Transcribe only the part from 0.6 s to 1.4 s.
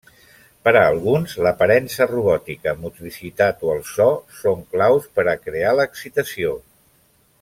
Per a alguns,